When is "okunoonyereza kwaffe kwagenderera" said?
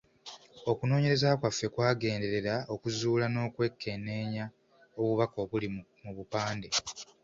0.71-2.55